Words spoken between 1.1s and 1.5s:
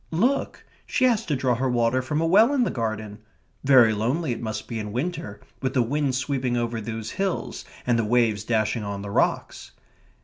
to